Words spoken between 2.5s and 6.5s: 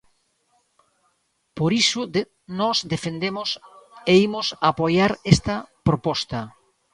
nós defendemos e imos apoiar esta proposta.